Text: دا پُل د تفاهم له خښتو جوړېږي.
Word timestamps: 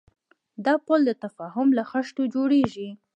دا 0.65 0.73
پُل 0.85 0.99
د 1.05 1.11
تفاهم 1.23 1.67
له 1.77 1.83
خښتو 1.91 2.23
جوړېږي. 2.35 2.89